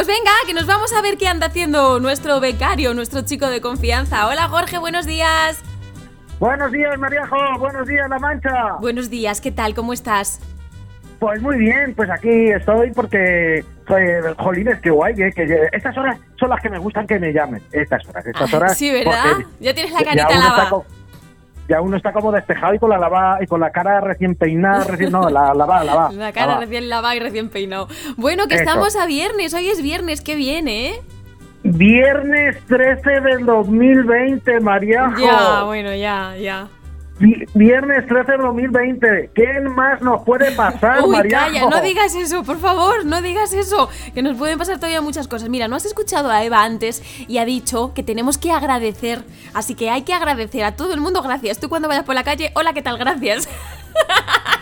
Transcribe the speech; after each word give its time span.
Pues 0.00 0.08
venga, 0.08 0.30
que 0.46 0.54
nos 0.54 0.64
vamos 0.64 0.94
a 0.94 1.02
ver 1.02 1.18
qué 1.18 1.28
anda 1.28 1.48
haciendo 1.48 2.00
nuestro 2.00 2.40
becario, 2.40 2.94
nuestro 2.94 3.20
chico 3.20 3.48
de 3.50 3.60
confianza. 3.60 4.28
Hola 4.28 4.48
Jorge, 4.48 4.78
buenos 4.78 5.04
días. 5.04 5.60
Buenos 6.38 6.72
días, 6.72 6.98
Maríajo. 6.98 7.36
Buenos 7.58 7.86
días, 7.86 8.08
La 8.08 8.18
Mancha. 8.18 8.76
Buenos 8.80 9.10
días, 9.10 9.42
¿qué 9.42 9.52
tal? 9.52 9.74
¿Cómo 9.74 9.92
estás? 9.92 10.40
Pues 11.18 11.42
muy 11.42 11.58
bien, 11.58 11.92
pues 11.94 12.08
aquí 12.08 12.30
estoy 12.50 12.92
porque, 12.92 13.62
pues, 13.86 14.24
jolines, 14.38 14.80
qué 14.80 14.88
guay, 14.88 15.12
eh, 15.20 15.32
que 15.36 15.68
estas 15.70 15.94
horas 15.98 16.18
son 16.38 16.48
las 16.48 16.62
que 16.62 16.70
me 16.70 16.78
gustan 16.78 17.06
que 17.06 17.18
me 17.18 17.30
llamen. 17.34 17.62
Estas 17.70 18.02
horas, 18.08 18.24
estas 18.24 18.54
horas. 18.54 18.78
sí, 18.78 18.90
¿verdad? 18.90 19.36
Ya 19.60 19.74
tienes 19.74 19.92
la 19.92 20.02
carita 20.02 20.28
está 20.30 20.70
co- 20.70 20.86
Ya 21.70 21.80
uno 21.80 21.96
está 21.96 22.12
como 22.12 22.32
despejado 22.32 22.74
y 22.74 22.80
con 22.80 22.90
la 22.90 22.98
lava, 22.98 23.38
y 23.40 23.46
con 23.46 23.60
la 23.60 23.70
cara 23.70 24.00
recién 24.00 24.34
peinada, 24.34 24.82
recién, 24.82 25.12
no, 25.12 25.30
la 25.30 25.54
lavada, 25.54 25.84
lavada. 25.84 26.10
La 26.10 26.32
cara 26.32 26.58
recién 26.58 26.88
lavada 26.88 27.14
y 27.14 27.20
recién 27.20 27.48
peinado. 27.48 27.86
Bueno, 28.16 28.48
que 28.48 28.54
Eso. 28.54 28.64
estamos 28.64 28.96
a 28.96 29.06
viernes, 29.06 29.54
hoy 29.54 29.68
es 29.68 29.80
viernes, 29.80 30.20
qué 30.20 30.34
bien, 30.34 30.66
¿eh? 30.66 31.00
Viernes 31.62 32.58
13 32.66 33.20
del 33.20 33.46
2020, 33.46 34.58
Maríajo. 34.58 35.20
Ya, 35.20 35.62
bueno, 35.62 35.94
ya, 35.94 36.34
ya. 36.36 36.66
Vi- 37.20 37.46
Viernes 37.54 38.06
13 38.08 38.32
del 38.32 38.40
2020. 38.40 39.30
¿Qué 39.34 39.60
más 39.60 40.00
nos 40.00 40.22
puede 40.24 40.50
pasar, 40.52 41.02
Uy, 41.04 41.16
Maríajo? 41.16 41.46
calla, 41.46 41.68
no 41.68 41.80
digas 41.82 42.14
eso, 42.16 42.42
por 42.42 42.58
favor, 42.58 43.04
no 43.04 43.20
digas 43.22 43.52
eso, 43.52 43.88
que 44.14 44.22
nos 44.22 44.36
pueden 44.36 44.58
pasar 44.58 44.76
todavía 44.76 45.00
muchas 45.02 45.28
cosas. 45.28 45.48
Mira, 45.48 45.68
no 45.68 45.76
has 45.76 45.84
escuchado 45.84 46.30
a 46.30 46.42
Eva 46.42 46.64
antes 46.64 47.02
y 47.28 47.38
ha 47.38 47.44
dicho 47.44 47.92
que 47.94 48.02
tenemos 48.02 48.38
que 48.38 48.50
agradecer, 48.50 49.22
así 49.54 49.74
que 49.74 49.90
hay 49.90 50.02
que 50.02 50.14
agradecer 50.14 50.64
a 50.64 50.72
todo 50.76 50.94
el 50.94 51.00
mundo 51.00 51.22
gracias. 51.22 51.60
Tú 51.60 51.68
cuando 51.68 51.86
vayas 51.88 52.04
por 52.04 52.14
la 52.14 52.24
calle, 52.24 52.50
hola, 52.54 52.72
¿qué 52.72 52.82
tal? 52.82 52.98
Gracias. 52.98 53.48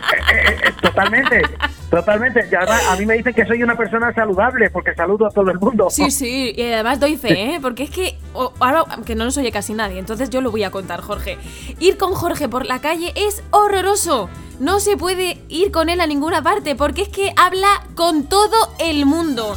Totalmente, 0.83 1.43
totalmente. 1.91 2.49
Y 2.51 2.55
además, 2.55 2.83
a 2.89 2.97
mí 2.97 3.07
me 3.07 3.15
dicen 3.15 3.35
que 3.35 3.45
soy 3.47 3.63
una 3.63 3.77
persona 3.77 4.13
saludable 4.13 4.71
porque 4.71 4.95
saludo 4.95 5.27
a 5.27 5.31
todo 5.31 5.51
el 5.51 5.59
mundo. 5.59 5.89
Sí, 5.91 6.11
sí, 6.11 6.53
y 6.57 6.63
además 6.73 7.01
doy 7.01 7.17
fe, 7.17 7.55
¿eh? 7.55 7.59
Porque 7.61 7.85
es 7.85 7.91
que 7.91 8.17
o- 8.35 8.53
ahora, 8.61 8.85
que 9.05 9.15
no 9.15 9.25
nos 9.25 9.37
oye 9.37 9.51
casi 9.53 9.75
nadie, 9.75 9.99
entonces 9.99 10.31
yo 10.31 10.41
lo 10.41 10.51
voy 10.51 10.65
a 10.65 10.71
contar, 10.71 11.01
Jorge. 11.01 11.39
Ir 11.79 11.97
con 11.99 12.13
Jorge 12.15 12.49
por 12.49 12.67
la 12.67 12.81
calle 12.81 13.13
es 13.17 13.43
horroroso. 13.51 14.29
No 14.61 14.81
se 14.81 14.97
puede 14.97 15.39
ir 15.49 15.71
con 15.71 15.89
él 15.89 16.01
a 16.01 16.07
ninguna 16.07 16.43
parte 16.43 16.75
porque 16.75 17.03
es 17.03 17.09
que 17.09 17.33
habla 17.37 17.69
con 17.95 18.25
todo 18.29 18.57
el 18.81 19.07
mundo. 19.07 19.57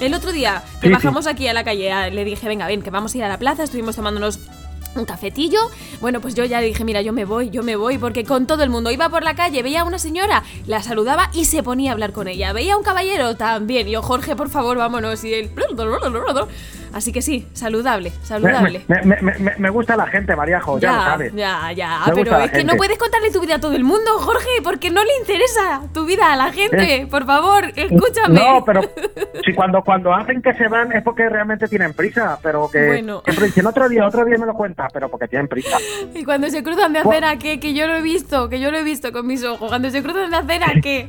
El 0.00 0.14
otro 0.14 0.32
día 0.32 0.62
que 0.80 0.86
Sí, 0.86 0.86
sí. 0.88 0.92
bajamos 0.92 1.26
aquí 1.26 1.46
a 1.46 1.52
la 1.52 1.62
calle, 1.62 2.10
le 2.10 2.24
dije, 2.24 2.48
venga, 2.48 2.66
ven, 2.66 2.82
que 2.82 2.90
vamos 2.90 3.14
a 3.14 3.18
ir 3.18 3.24
a 3.24 3.28
la 3.28 3.38
plaza, 3.38 3.62
estuvimos 3.64 3.96
tomándonos 3.96 4.38
un 4.94 5.04
cafetillo. 5.04 5.58
Bueno, 6.00 6.20
pues 6.20 6.34
yo 6.34 6.44
ya 6.44 6.60
le 6.60 6.66
dije, 6.66 6.84
mira, 6.84 7.02
yo 7.02 7.12
me 7.12 7.24
voy, 7.24 7.50
yo 7.50 7.62
me 7.62 7.76
voy, 7.76 7.98
porque 7.98 8.24
con 8.24 8.46
todo 8.46 8.62
el 8.62 8.70
mundo 8.70 8.90
iba 8.90 9.08
por 9.08 9.22
la 9.22 9.34
calle, 9.34 9.62
veía 9.62 9.82
a 9.82 9.84
una 9.84 9.98
señora, 9.98 10.42
la 10.66 10.82
saludaba 10.82 11.30
y 11.32 11.44
se 11.44 11.62
ponía 11.62 11.90
a 11.90 11.92
hablar 11.94 12.12
con 12.12 12.28
ella. 12.28 12.52
Veía 12.52 12.74
a 12.74 12.76
un 12.76 12.82
caballero 12.82 13.36
también, 13.36 13.88
y 13.88 13.92
yo, 13.92 14.02
Jorge, 14.02 14.36
por 14.36 14.48
favor, 14.48 14.76
vámonos. 14.78 15.24
Y 15.24 15.34
él. 15.34 15.50
Así 16.92 17.12
que 17.12 17.22
sí, 17.22 17.46
saludable, 17.52 18.12
saludable. 18.22 18.84
me- 18.88 19.02
me- 19.22 19.54
me- 19.58 19.70
gusta 19.70 19.96
la 19.96 20.06
gente, 20.08 20.34
Maríajo, 20.34 20.78
ya, 20.80 20.92
lo 20.92 21.02
sabes. 21.02 21.34
ya, 21.34 21.70
ya, 21.72 22.00
Me 22.08 22.14
pero 22.24 22.38
es 22.40 22.50
que 22.50 22.64
no 22.64 22.74
puedes 22.76 22.98
contarle 22.98 23.30
tu 23.30 23.40
vida 23.40 23.54
a 23.56 23.60
todo 23.60 23.72
el 23.74 23.84
mundo, 23.84 24.18
Jorge, 24.18 24.48
porque 24.64 24.90
no 24.90 25.02
le 25.04 25.10
interesa 25.20 25.82
tu 25.94 26.04
vida 26.04 26.32
a 26.32 26.36
la 26.36 26.52
gente. 26.52 26.96
Eh. 27.02 27.06
Por 27.06 27.24
favor, 27.26 27.64
escúchame. 27.76 28.34
No, 28.40 28.64
pero 28.64 28.82
si 29.44 29.54
cuando 29.54 29.82
cuando 29.82 30.12
hacen 30.12 30.42
que 30.42 30.52
se 30.54 30.66
van 30.68 30.90
es 30.92 31.02
porque 31.04 31.28
realmente 31.28 31.68
tienen 31.68 31.94
prisa, 31.94 32.38
pero 32.42 32.68
que 32.70 32.86
Bueno. 32.86 33.22
siempre 33.24 33.46
dicen 33.46 33.66
otro 33.66 33.88
día, 33.88 34.06
otro 34.06 34.24
día 34.24 34.36
me 34.38 34.46
lo 34.46 34.54
cuenta, 34.54 34.88
pero 34.92 35.08
porque 35.08 35.28
tienen 35.28 35.46
prisa. 35.48 35.76
Y 36.14 36.24
cuando 36.24 36.48
se 36.50 36.62
cruzan 36.62 36.92
de 36.92 36.98
acera, 37.00 37.36
¿qué? 37.38 37.60
Que 37.60 37.72
yo 37.72 37.86
lo 37.86 37.94
he 37.96 38.02
visto, 38.02 38.48
que 38.48 38.58
yo 38.60 38.70
lo 38.70 38.78
he 38.78 38.82
visto 38.82 39.12
con 39.12 39.26
mis 39.26 39.44
ojos. 39.44 39.68
Cuando 39.68 39.90
se 39.90 40.02
cruzan 40.02 40.30
de 40.30 40.36
acera, 40.36 40.72
¿qué? 40.82 41.08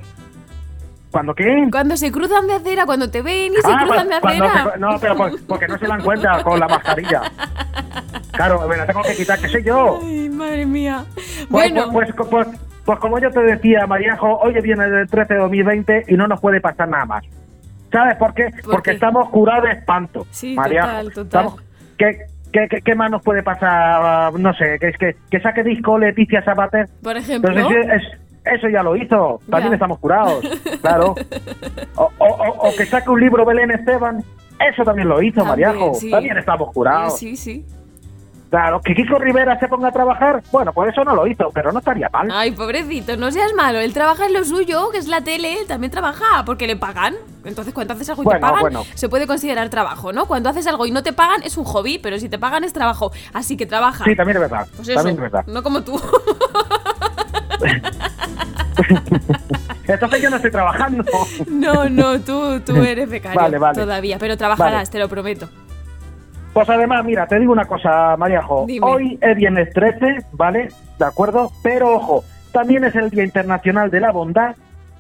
¿Cuándo 1.11 1.33
qué? 1.35 1.67
Cuando 1.71 1.97
se 1.97 2.11
cruzan 2.11 2.47
de 2.47 2.53
acera, 2.53 2.85
cuando 2.85 3.09
te 3.11 3.21
ven 3.21 3.51
y 3.51 3.55
se 3.61 3.71
Ah, 3.71 3.81
cruzan 3.85 4.07
de 4.07 4.19
pues, 4.21 4.35
cuando 4.37 4.45
acera. 4.45 4.71
se- 4.73 4.79
no, 4.79 4.99
pero 4.99 5.17
por- 5.17 5.45
porque 5.45 5.67
no 5.67 5.77
se 5.77 5.87
dan 5.87 6.01
cuenta 6.01 6.41
con 6.43 6.59
la 6.59 6.67
mascarilla. 6.67 7.21
Claro, 8.31 8.67
me 8.67 8.77
la 8.77 8.85
tengo 8.85 9.01
que 9.01 9.15
quitar, 9.15 9.39
que 9.39 9.49
soy 9.49 9.63
yo. 9.63 9.99
Ay, 10.03 10.29
madre 10.29 10.65
mía. 10.65 11.03
Pues, 11.15 11.47
Bueno, 11.49 11.89
pues, 11.91 12.09
pues, 12.15 12.29
pues, 12.29 12.47
pues 12.85 12.99
como 12.99 13.19
yo 13.19 13.29
te 13.29 13.41
decía, 13.41 13.85
Maríajo, 13.87 14.37
hoy 14.39 14.53
viene 14.61 14.85
el 14.85 15.07
13 15.09 15.33
de 15.33 15.39
2020 15.41 16.05
y 16.07 16.13
no 16.15 16.27
nos 16.27 16.39
puede 16.39 16.61
pasar 16.61 16.87
nada 16.87 17.05
más. 17.05 17.23
¿Sabes 17.91 18.15
por 18.15 18.33
qué? 18.33 18.45
¿Por 18.63 18.75
Porque 18.75 18.91
qué? 18.91 18.95
estamos 18.95 19.29
curados 19.29 19.65
de 19.65 19.71
espanto. 19.71 20.25
Sí, 20.31 20.55
Maríajo. 20.55 20.87
total, 20.87 21.07
total. 21.13 21.25
Estamos- 21.25 21.61
¿qué, 21.97 22.17
qué, 22.53 22.67
qué, 22.69 22.81
qué 22.81 22.95
más 22.95 23.11
nos 23.11 23.21
puede 23.21 23.43
pasar? 23.43 24.31
No 24.39 24.53
sé, 24.53 24.77
que 24.79 24.87
es 24.87 24.97
que, 24.97 25.15
que 25.29 25.39
saque 25.41 25.61
disco 25.63 25.97
Leticia 25.99 26.41
Sabater. 26.45 26.87
por 27.03 27.17
ejemplo. 27.17 27.51
Entonces, 27.51 27.85
es- 27.95 28.20
eso 28.45 28.67
ya 28.69 28.83
lo 28.83 28.95
hizo. 28.95 29.39
También 29.49 29.71
Ya. 29.71 29.75
estamos 29.75 29.99
curados. 29.99 30.43
Claro. 30.81 31.15
O, 31.95 32.11
o- 32.17 32.25
o- 32.27 32.69
o 32.69 32.75
que 32.75 32.85
saque 32.85 33.09
un 33.09 33.19
libro 33.19 33.45
Belén 33.45 33.71
Esteban. 33.71 34.23
Eso 34.59 34.83
también 34.83 35.07
lo 35.09 35.21
hizo, 35.21 35.43
También, 35.43 35.69
Mariajo. 35.69 35.93
sí. 35.95 36.11
También 36.11 36.37
estamos 36.37 36.71
curados. 36.73 37.17
Sí, 37.17 37.35
sí. 37.35 37.65
Claro, 38.51 38.81
que 38.81 38.93
Kiko 38.93 39.17
Rivera 39.17 39.57
se 39.59 39.67
ponga 39.69 39.87
a 39.87 39.91
trabajar. 39.93 40.43
Bueno, 40.51 40.73
pues 40.73 40.91
eso 40.91 41.05
no 41.05 41.15
lo 41.15 41.25
hizo, 41.25 41.49
pero 41.53 41.71
no 41.71 41.79
estaría 41.79 42.09
mal. 42.09 42.27
Ay, 42.33 42.51
pobrecito, 42.51 43.15
no 43.15 43.31
seas 43.31 43.53
malo. 43.55 43.79
Él 43.79 43.93
trabaja 43.93 44.25
en 44.25 44.33
lo 44.33 44.43
suyo, 44.43 44.89
que 44.91 44.97
es 44.97 45.07
la 45.07 45.21
tele. 45.21 45.53
Él 45.61 45.67
también 45.67 45.89
trabaja 45.89 46.43
porque 46.45 46.67
le 46.67 46.75
pagan. 46.75 47.15
Entonces, 47.45 47.73
cuando 47.73 47.93
haces 47.93 48.09
algo 48.09 48.23
y 48.23 48.27
te 48.27 48.39
pagan, 48.39 48.59
bueno. 48.59 48.83
se 48.93 49.07
puede 49.07 49.25
considerar 49.25 49.69
trabajo, 49.69 50.11
¿no? 50.11 50.25
Cuando 50.25 50.49
haces 50.49 50.67
algo 50.67 50.85
y 50.85 50.91
no 50.91 51.01
te 51.01 51.13
pagan, 51.13 51.41
es 51.43 51.55
un 51.57 51.63
hobby, 51.63 51.97
pero 51.97 52.19
si 52.19 52.27
te 52.27 52.37
pagan, 52.37 52.65
es 52.65 52.73
trabajo. 52.73 53.13
Así 53.33 53.55
que 53.55 53.65
trabaja. 53.65 54.03
Sí, 54.03 54.15
también 54.17 54.35
es 54.35 54.41
verdad. 54.41 54.67
Pues 54.75 54.89
eso, 54.89 54.95
también 54.97 55.15
es 55.15 55.21
verdad. 55.21 55.45
no 55.47 55.63
como 55.63 55.81
tú. 55.83 55.99
Entonces 59.87 60.21
yo 60.21 60.29
no 60.29 60.35
estoy 60.37 60.51
trabajando. 60.51 61.03
no, 61.49 61.89
no, 61.89 62.19
tú, 62.21 62.59
tú 62.61 62.75
eres 62.77 63.09
becario 63.09 63.39
Vale, 63.39 63.57
vale. 63.57 63.79
todavía, 63.79 64.17
pero 64.19 64.37
trabajarás, 64.37 64.73
Vale. 64.73 64.87
te 64.89 64.99
lo 64.99 65.09
prometo. 65.09 65.49
Pues 66.53 66.69
además, 66.69 67.05
mira, 67.05 67.27
te 67.27 67.39
digo 67.39 67.53
una 67.53 67.65
cosa, 67.65 68.15
Mariajo. 68.17 68.65
Dime. 68.67 68.85
Hoy 68.85 69.17
es 69.21 69.37
viernes 69.37 69.73
13, 69.73 70.25
¿vale? 70.33 70.69
¿De 70.99 71.05
acuerdo? 71.05 71.51
Pero 71.63 71.95
ojo, 71.95 72.23
también 72.51 72.83
es 72.83 72.95
el 72.95 73.09
Día 73.09 73.23
Internacional 73.23 73.89
de 73.89 73.99
la 74.01 74.11
Bondad 74.11 74.55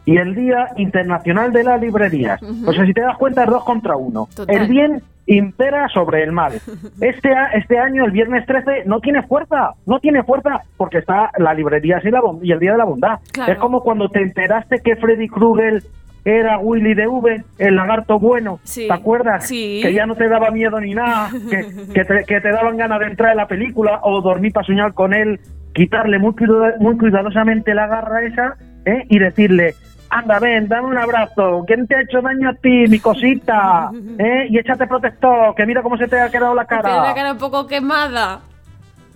y 0.05 0.17
el 0.17 0.33
Día 0.33 0.67
Internacional 0.77 1.51
de 1.51 1.63
las 1.63 1.81
Librerías. 1.81 2.41
Ujú. 2.41 2.69
O 2.69 2.73
sea, 2.73 2.85
si 2.85 2.93
te 2.93 3.01
das 3.01 3.17
cuenta, 3.17 3.43
es 3.43 3.49
dos 3.49 3.63
contra 3.65 3.97
uno. 3.97 4.29
Total. 4.33 4.55
El 4.55 4.67
bien 4.67 5.03
impera 5.35 5.87
sobre 5.89 6.23
el 6.23 6.31
mal. 6.31 6.53
Este, 7.01 7.29
este 7.53 7.79
año, 7.79 8.05
el 8.05 8.11
viernes 8.11 8.45
13, 8.45 8.83
no 8.85 8.99
tiene 8.99 9.23
fuerza. 9.23 9.71
No 9.85 9.99
tiene 9.99 10.23
fuerza 10.23 10.61
porque 10.77 10.99
está 10.99 11.31
la 11.37 11.53
librería 11.53 11.99
y, 12.03 12.11
la, 12.11 12.21
y 12.41 12.51
el 12.51 12.59
Día 12.59 12.73
de 12.73 12.77
la 12.77 12.85
Bondad. 12.85 13.19
Claro. 13.31 13.51
Es 13.51 13.59
como 13.59 13.81
cuando 13.81 14.09
te 14.09 14.21
enteraste 14.21 14.79
que 14.83 14.95
Freddy 14.95 15.27
Krueger 15.27 15.81
era 16.23 16.59
Willy 16.59 16.93
de 16.93 17.07
V, 17.07 17.43
el 17.57 17.75
lagarto 17.75 18.19
bueno. 18.19 18.59
Sí, 18.63 18.87
¿Te 18.87 18.93
acuerdas? 18.93 19.47
sí. 19.47 19.79
Que 19.81 19.93
ya 19.93 20.05
no 20.05 20.15
te 20.15 20.27
daba 20.29 20.51
miedo 20.51 20.79
ni 20.79 20.93
nada, 20.93 21.29
que, 21.49 21.65
que, 21.93 22.05
te, 22.05 22.23
que 22.25 22.41
te 22.41 22.51
daban 22.51 22.77
ganas 22.77 22.99
de 22.99 23.07
entrar 23.07 23.31
en 23.31 23.37
la 23.37 23.47
película 23.47 23.99
o 24.03 24.21
dormir 24.21 24.53
para 24.53 24.65
soñar 24.65 24.93
con 24.93 25.13
él, 25.13 25.39
quitarle 25.73 26.19
muy, 26.19 26.35
muy 26.79 26.97
cuidadosamente 26.97 27.73
la 27.73 27.87
garra 27.87 28.23
esa 28.23 28.55
¿eh? 28.85 29.05
y 29.09 29.19
decirle, 29.19 29.73
anda, 30.11 30.39
ven, 30.39 30.67
dame 30.67 30.87
un 30.89 30.97
abrazo, 30.97 31.63
¿quién 31.65 31.87
te 31.87 31.95
ha 31.95 32.01
hecho 32.01 32.21
daño 32.21 32.49
a 32.49 32.53
ti, 32.53 32.85
mi 32.89 32.99
cosita? 32.99 33.89
¿eh? 34.19 34.47
Y 34.49 34.59
échate 34.59 34.85
protector, 34.85 35.55
que 35.55 35.65
mira 35.65 35.81
cómo 35.81 35.97
se 35.97 36.07
te 36.07 36.19
ha 36.19 36.29
quedado 36.29 36.53
la 36.53 36.65
Tiene 36.65 36.83
la 36.83 36.89
cara. 37.01 37.13
cara 37.13 37.31
un 37.31 37.37
poco 37.37 37.65
quemada. 37.65 38.41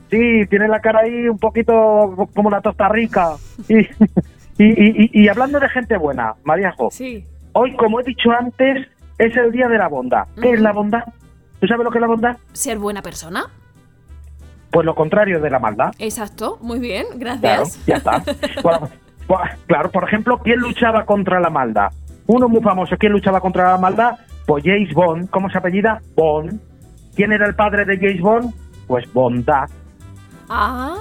Sí, 0.09 0.45
tiene 0.49 0.67
la 0.67 0.79
cara 0.79 1.01
ahí 1.01 1.27
un 1.27 1.37
poquito 1.37 2.27
como 2.35 2.49
la 2.49 2.61
tosta 2.61 2.87
rica. 2.89 3.33
Y, 4.57 4.63
y, 4.67 5.03
y- 5.03 5.09
y- 5.23 5.27
hablando 5.27 5.59
de 5.59 5.67
gente 5.67 5.97
buena, 5.97 6.33
Mariajo, 6.45 6.87
Sí. 6.89 7.25
hoy, 7.51 7.75
como 7.75 7.99
he 7.99 8.03
dicho 8.03 8.31
antes, 8.31 8.87
es 9.17 9.35
el 9.35 9.51
día 9.51 9.67
de 9.67 9.77
la 9.77 9.89
bondad. 9.89 10.27
¿Qué 10.41 10.51
es 10.53 10.61
la 10.61 10.71
bondad? 10.71 11.03
¿Tú 11.59 11.67
sabes 11.67 11.83
lo 11.83 11.91
que 11.91 11.97
es 11.97 12.01
la 12.01 12.07
bondad? 12.07 12.37
Ser 12.53 12.77
buena 12.79 13.01
persona. 13.01 13.47
Pues 14.71 14.85
lo 14.85 14.95
contrario 14.95 15.41
de 15.41 15.49
la 15.49 15.59
maldad. 15.59 15.91
Exacto, 15.99 16.57
muy 16.61 16.79
bien, 16.79 17.05
Claro, 17.19 17.37
gracias. 17.41 17.85
ya 17.85 17.95
está. 17.97 18.23
Bueno, 18.63 18.87
claro, 19.67 19.91
por 19.91 20.03
ejemplo, 20.05 20.39
¿quién 20.43 20.59
luchaba 20.59 21.05
contra 21.05 21.39
la 21.39 21.49
maldad? 21.49 21.91
Uno 22.27 22.47
muy 22.49 22.61
famoso, 22.61 22.95
¿quién 22.97 23.11
luchaba 23.11 23.39
contra 23.41 23.71
la 23.71 23.77
maldad? 23.77 24.13
Pues 24.45 24.63
James 24.63 24.93
Bond. 24.93 25.29
¿Cómo 25.29 25.49
se 25.49 25.57
apellida? 25.57 26.01
Bond. 26.15 26.59
¿Quién 27.15 27.31
era 27.31 27.47
el 27.47 27.55
padre 27.55 27.85
de 27.85 27.97
James 27.97 28.21
Bond? 28.21 28.53
Pues 28.87 29.11
Bondad. 29.13 29.69
Ah, 30.49 30.95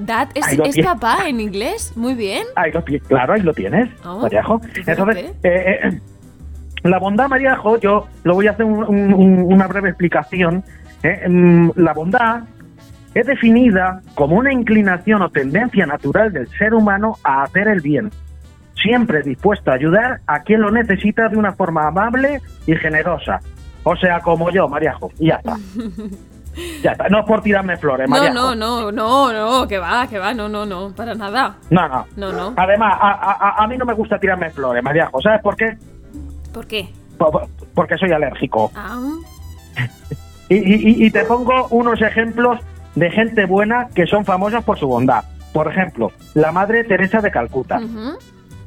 dad 0.00 0.28
es, 0.34 0.46
es 0.76 0.84
papá 0.84 1.26
en 1.28 1.40
inglés, 1.40 1.92
muy 1.96 2.14
bien. 2.14 2.44
Ahí 2.56 2.70
lo 2.72 2.84
claro, 2.84 3.32
ahí 3.32 3.40
lo 3.40 3.52
tienes, 3.52 3.88
Oh, 4.04 4.20
Mariajo. 4.20 4.58
fíjate. 4.60 4.90
Entonces, 4.92 5.24
eh, 5.42 5.80
eh, 5.84 6.00
la 6.84 6.98
bondad, 6.98 7.28
Mariajo, 7.28 7.78
yo 7.78 8.06
lo 8.24 8.34
voy 8.34 8.46
a 8.46 8.52
hacer 8.52 8.64
un- 8.64 8.84
un- 8.84 9.14
un- 9.14 9.52
una 9.52 9.66
breve 9.66 9.88
explicación. 9.90 10.62
eh. 11.02 11.26
Mm, 11.28 11.70
La 11.76 11.92
bondad 11.94 12.42
es 13.14 13.26
definida 13.26 14.00
como 14.14 14.36
una 14.36 14.52
inclinación 14.52 15.22
o 15.22 15.30
tendencia 15.30 15.86
natural 15.86 16.32
del 16.32 16.48
ser 16.56 16.74
humano 16.74 17.16
a 17.24 17.42
hacer 17.42 17.68
el 17.68 17.80
bien, 17.80 18.10
siempre 18.80 19.22
dispuesto 19.22 19.70
a 19.70 19.74
ayudar 19.74 20.20
a 20.26 20.40
quien 20.42 20.60
lo 20.60 20.70
necesita 20.70 21.28
de 21.28 21.36
una 21.36 21.52
forma 21.52 21.86
amable 21.88 22.40
y 22.66 22.74
generosa. 22.76 23.40
O 23.84 23.96
sea, 23.96 24.20
como 24.20 24.50
yo, 24.50 24.68
Mariajo, 24.68 25.10
y 25.18 25.28
ya 25.28 25.36
está. 25.36 25.56
Ya 26.82 26.90
está, 26.92 27.08
no 27.08 27.20
es 27.20 27.26
por 27.26 27.42
tirarme 27.42 27.76
flores, 27.76 28.08
No, 28.08 28.16
Mariajo. 28.16 28.34
no, 28.34 28.54
no, 28.56 28.90
no, 28.92 29.32
no, 29.32 29.68
que 29.68 29.78
va, 29.78 30.08
que 30.08 30.18
va, 30.18 30.34
no, 30.34 30.48
no, 30.48 30.66
no, 30.66 30.92
para 30.94 31.14
nada. 31.14 31.54
No, 31.70 31.88
no. 31.88 32.04
No, 32.16 32.32
no. 32.32 32.54
Además, 32.56 32.92
a, 33.00 33.10
a- 33.12 33.62
a- 33.64 33.66
mí 33.68 33.78
no 33.78 33.84
me 33.84 33.94
gusta 33.94 34.18
tirarme 34.18 34.50
flores, 34.50 34.82
Mariajo. 34.82 35.22
¿Sabes 35.22 35.40
por 35.42 35.54
qué? 35.56 35.78
¿Por 36.52 36.66
qué? 36.66 36.88
po- 37.18 37.30
po- 37.30 37.48
porque 37.72 37.96
soy 37.96 38.10
alérgico. 38.10 38.72
Ah, 38.74 38.98
Y, 40.48 40.56
y- 40.56 41.06
y 41.06 41.10
te 41.12 41.24
pongo 41.24 41.68
unos 41.68 42.02
ejemplos 42.02 42.58
de 42.94 43.10
gente 43.10 43.46
buena 43.46 43.88
que 43.94 44.06
son 44.06 44.24
famosas 44.24 44.64
por 44.64 44.78
su 44.78 44.86
bondad. 44.88 45.24
Por 45.52 45.68
ejemplo, 45.68 46.12
la 46.34 46.52
Madre 46.52 46.84
Teresa 46.84 47.20
de 47.20 47.30
Calcuta, 47.30 47.80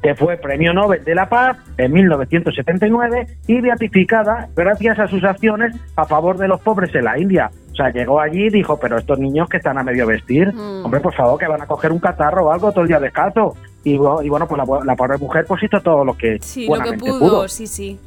que 0.01 0.15
fue 0.15 0.35
Premio 0.35 0.73
Nobel 0.73 1.03
de 1.05 1.15
la 1.15 1.29
Paz 1.29 1.57
en 1.77 1.93
1979 1.93 3.27
y 3.47 3.61
beatificada 3.61 4.49
gracias 4.55 4.99
a 4.99 5.07
sus 5.07 5.23
acciones 5.23 5.73
a 5.95 6.03
favor 6.05 6.37
de 6.37 6.47
los 6.49 6.59
pobres 6.61 6.93
en 6.95 7.05
la 7.05 7.17
India. 7.17 7.49
O 7.71 7.75
sea, 7.75 7.89
llegó 7.89 8.19
allí 8.19 8.47
y 8.47 8.49
dijo, 8.49 8.77
pero 8.79 8.97
estos 8.97 9.17
niños 9.17 9.47
que 9.49 9.57
están 9.57 9.77
a 9.77 9.83
medio 9.83 10.05
vestir, 10.05 10.53
Mm. 10.53 10.85
hombre, 10.85 10.99
por 10.99 11.13
favor, 11.13 11.39
que 11.39 11.47
van 11.47 11.61
a 11.61 11.65
coger 11.67 11.91
un 11.91 11.99
catarro 11.99 12.45
o 12.47 12.51
algo 12.51 12.71
todo 12.71 12.81
el 12.81 12.87
día 12.89 12.99
descalzo. 12.99 13.55
Y, 13.85 13.97
bu- 13.97 14.23
y 14.25 14.29
bueno, 14.29 14.45
pues 14.47 14.57
la, 14.65 14.79
la 14.85 14.95
pobre 14.95 15.17
mujer 15.17 15.45
pues 15.47 15.63
hizo 15.63 15.79
todo 15.81 16.03
lo 16.05 16.13
que 16.15 16.37
Sí, 16.41 16.67
lo 16.67 16.79
que 16.81 16.93
pudo, 16.97 17.47
sí, 17.47 17.65
sí. 17.67 17.99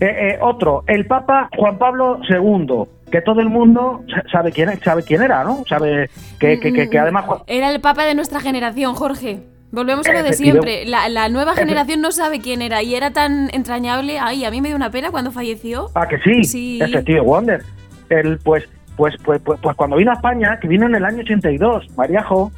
eh, 0.00 0.06
eh, 0.34 0.38
otro, 0.40 0.84
el 0.86 1.06
Papa 1.06 1.48
Juan 1.56 1.78
Pablo 1.78 2.20
II, 2.28 2.84
que 3.10 3.20
todo 3.22 3.40
el 3.40 3.48
mundo 3.48 4.04
sa- 4.08 4.22
sabe 4.30 4.52
quién, 4.52 4.68
es- 4.70 4.80
sabe 4.80 5.02
quién 5.02 5.22
era, 5.22 5.44
¿no? 5.44 5.64
Sabe 5.68 6.10
que, 6.38 6.58
que, 6.60 6.72
que- 6.72 6.88
que 6.90 6.98
además... 6.98 7.24
Era 7.46 7.70
el 7.70 7.80
papa 7.80 8.04
de 8.04 8.14
nuestra 8.14 8.40
generación, 8.40 8.94
Jorge. 8.94 9.40
Volvemos 9.70 10.06
a 10.08 10.12
lo 10.14 10.22
de 10.22 10.32
siempre. 10.32 10.86
La, 10.86 11.08
la 11.10 11.28
nueva 11.28 11.54
generación 11.54 12.00
no 12.00 12.10
sabe 12.10 12.40
quién 12.40 12.62
era 12.62 12.82
y 12.82 12.94
era 12.94 13.10
tan 13.12 13.50
entrañable. 13.52 14.18
Ay, 14.18 14.44
a 14.46 14.50
mí 14.50 14.62
me 14.62 14.68
dio 14.68 14.76
una 14.76 14.90
pena 14.90 15.10
cuando 15.10 15.30
falleció. 15.30 15.90
Ah, 15.94 16.06
que 16.08 16.18
sí, 16.20 16.44
Sí. 16.44 16.78
ese 16.82 17.02
tío 17.02 17.22
Wonder. 17.22 17.62
El, 18.08 18.38
pues, 18.38 18.64
pues, 18.96 19.14
pues, 19.22 19.40
pues, 19.44 19.60
pues 19.62 19.76
cuando 19.76 19.96
vino 19.96 20.10
a 20.10 20.14
España, 20.14 20.58
que 20.60 20.68
vino 20.68 20.86
en 20.86 20.94
el 20.94 21.04
año 21.04 21.18
82, 21.20 21.86
Mariajo, 21.98 22.50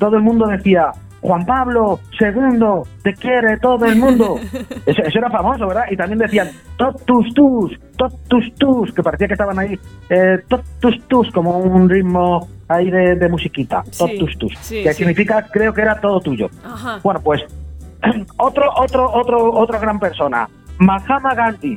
todo 0.00 0.16
el 0.16 0.22
mundo 0.22 0.46
decía, 0.48 0.90
Juan 1.26 1.44
Pablo 1.44 1.98
II, 2.20 2.88
te 3.02 3.12
quiere 3.14 3.56
todo 3.58 3.84
el 3.86 3.96
mundo. 3.96 4.38
Eso, 4.86 5.02
eso 5.02 5.18
era 5.18 5.28
famoso, 5.28 5.66
¿verdad? 5.66 5.86
Y 5.90 5.96
también 5.96 6.20
decían, 6.20 6.48
totus 6.76 7.34
tus, 7.34 7.72
totus 7.96 8.54
tus, 8.54 8.94
que 8.94 9.02
parecía 9.02 9.26
que 9.26 9.34
estaban 9.34 9.58
ahí, 9.58 9.76
eh, 10.08 10.38
totus 10.46 11.02
tus, 11.08 11.30
como 11.32 11.58
un 11.58 11.90
ritmo 11.90 12.46
ahí 12.68 12.90
de, 12.90 13.16
de 13.16 13.28
musiquita, 13.28 13.82
Sí, 13.90 13.98
totus 13.98 14.38
tus, 14.38 14.52
sí, 14.60 14.84
que 14.84 14.92
sí. 14.92 14.98
significa, 14.98 15.44
creo 15.52 15.74
que 15.74 15.82
era 15.82 16.00
todo 16.00 16.20
tuyo. 16.20 16.48
Ajá. 16.64 17.00
Bueno, 17.02 17.20
pues 17.20 17.42
otro, 18.38 18.70
otro, 18.76 19.10
otro, 19.12 19.52
otra 19.52 19.80
gran 19.80 19.98
persona, 19.98 20.48
Mahatma 20.78 21.34
Gandhi, 21.34 21.76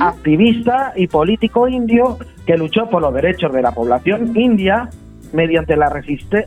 activista 0.00 0.92
y 0.96 1.06
político 1.06 1.68
indio 1.68 2.18
que 2.44 2.56
luchó 2.56 2.86
por 2.90 3.00
los 3.00 3.14
derechos 3.14 3.52
de 3.52 3.62
la 3.62 3.70
población 3.70 4.36
india 4.36 4.90
mediante 5.32 5.76
la, 5.76 5.88
resiste- 5.90 6.46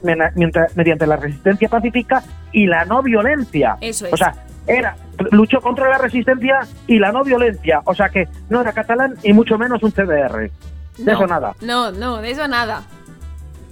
mediante 0.76 1.08
la 1.08 1.16
resistencia 1.18 1.70
pacífica 1.70 2.24
y 2.52 2.66
la 2.68 2.86
no 2.86 3.02
violencia. 3.02 3.78
Eso 3.82 4.06
es. 4.08 4.14
O 4.14 4.18
sea, 4.18 4.34
era 4.68 4.96
luchó 5.32 5.62
contra 5.62 5.90
la 5.90 5.98
resistencia 5.98 6.60
y 6.88 6.98
la 7.00 7.12
no 7.12 7.24
violencia. 7.24 7.82
O 7.86 7.94
sea 7.94 8.10
que 8.10 8.28
no 8.50 8.62
era 8.62 8.72
catalán 8.74 9.16
y 9.24 9.34
mucho 9.34 9.58
menos 9.58 9.82
un 9.84 9.92
CDR. 9.92 10.50
De 10.98 11.06
No, 11.06 11.12
eso 11.14 11.28
nada. 11.28 11.54
No, 11.62 11.92
no, 11.92 12.18
de 12.18 12.32
eso 12.32 12.48
nada. 12.48 12.84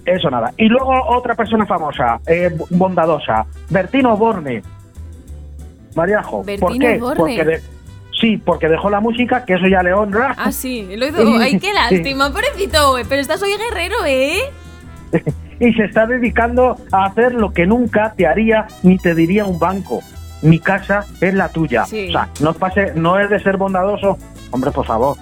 Eso 0.04 0.30
nada. 0.30 0.52
Y 0.56 0.66
luego 0.68 0.90
otra 1.08 1.34
persona 1.34 1.64
famosa, 1.66 2.20
eh, 2.26 2.50
bondadosa, 2.70 3.46
Bertino 3.70 4.16
Borne. 4.16 4.62
Mariajo. 5.94 6.38
¿Por 6.38 6.46
Bertino 6.46 6.86
qué? 6.86 6.98
Borne. 6.98 7.16
Porque 7.16 7.44
de- 7.44 7.62
sí, 8.20 8.36
porque 8.38 8.68
dejó 8.68 8.90
la 8.90 9.00
música, 9.00 9.44
que 9.44 9.54
eso 9.54 9.66
ya 9.68 9.82
le 9.82 9.92
honra. 9.92 10.34
Ah, 10.36 10.50
sí, 10.52 10.88
lo 10.96 11.06
hizo. 11.06 11.22
Ay, 11.40 11.58
qué 11.60 11.72
lástima, 11.72 12.30
pobrecito. 12.32 12.96
Pero 13.08 13.20
estás 13.20 13.42
hoy 13.42 13.50
guerrero, 13.56 13.96
¿eh? 14.06 14.40
y 15.60 15.72
se 15.74 15.84
está 15.84 16.06
dedicando 16.06 16.76
a 16.90 17.06
hacer 17.06 17.34
lo 17.34 17.52
que 17.52 17.66
nunca 17.66 18.14
te 18.16 18.26
haría 18.26 18.66
ni 18.82 18.98
te 18.98 19.14
diría 19.14 19.44
un 19.44 19.58
banco. 19.58 20.00
Mi 20.42 20.58
casa 20.58 21.04
es 21.20 21.34
la 21.34 21.48
tuya. 21.48 21.84
Sí. 21.84 22.08
O 22.08 22.12
sea, 22.12 22.28
no 22.40 22.52
pase, 22.54 22.92
no 22.94 23.18
es 23.18 23.30
de 23.30 23.38
ser 23.38 23.56
bondadoso, 23.56 24.18
hombre, 24.50 24.70
por 24.72 24.86
favor. 24.86 25.16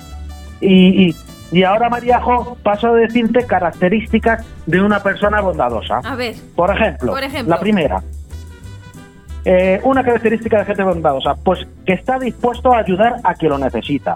Y, 0.61 1.09
y, 1.09 1.17
y 1.53 1.63
ahora, 1.63 1.91
Mariajo, 1.91 2.57
paso 2.63 2.89
a 2.89 2.93
decirte 2.95 3.47
características 3.47 4.47
de 4.67 4.81
una 4.81 5.03
persona 5.03 5.41
bondadosa. 5.41 5.99
A 6.05 6.15
ver. 6.15 6.35
Por 6.55 6.71
ejemplo, 6.75 7.13
Por 7.13 7.23
ejemplo. 7.23 7.55
la 7.55 7.61
primera. 7.61 8.03
Eh, 9.45 9.81
una 9.85 10.05
característica 10.05 10.59
de 10.59 10.65
gente 10.67 10.83
bondadosa, 10.83 11.35
pues 11.35 11.67
que 11.87 11.95
está 11.95 12.19
dispuesto 12.19 12.73
a 12.75 12.79
ayudar 12.79 13.17
a 13.25 13.35
quien 13.35 13.53
lo 13.53 13.59
necesita, 13.59 14.15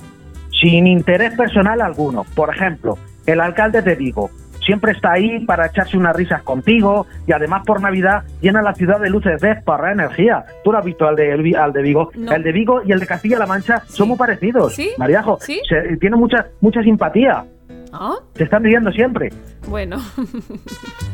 sin 0.60 0.86
interés 0.86 1.34
personal 1.34 1.80
alguno. 1.80 2.24
Por 2.34 2.54
ejemplo, 2.54 2.98
el 3.26 3.40
alcalde 3.40 3.80
de 3.80 3.94
Vigo 3.94 4.30
siempre 4.64 4.92
está 4.92 5.12
ahí 5.12 5.44
para 5.44 5.66
echarse 5.66 5.96
unas 5.96 6.16
risas 6.16 6.42
contigo 6.42 7.06
y 7.26 7.32
además 7.32 7.62
por 7.66 7.80
Navidad 7.80 8.24
llena 8.40 8.62
la 8.62 8.74
ciudad 8.74 9.00
de 9.00 9.10
luces 9.10 9.40
de 9.40 9.56
para 9.56 9.92
energía. 9.92 10.44
¿Tú 10.64 10.72
lo 10.72 10.78
has 10.78 10.84
visto 10.84 11.06
al 11.06 11.16
de, 11.16 11.32
el 11.32 11.56
al 11.56 11.72
de 11.72 11.82
Vigo? 11.82 12.10
No. 12.14 12.32
El 12.32 12.42
de 12.42 12.52
Vigo 12.52 12.82
y 12.84 12.92
el 12.92 13.00
de 13.00 13.06
Castilla-La 13.06 13.46
Mancha 13.46 13.82
son 13.86 14.08
muy 14.08 14.16
parecidos. 14.18 14.74
¿Sí? 14.74 14.90
Mariajo, 14.98 15.38
¿Sí? 15.40 15.60
se- 15.68 15.96
tiene 15.98 16.16
mucha, 16.16 16.46
mucha 16.60 16.82
simpatía. 16.82 17.44
Ah, 17.92 18.14
Se 18.34 18.44
están 18.44 18.62
viendo 18.64 18.90
siempre. 18.90 19.30
bueno. 19.68 19.98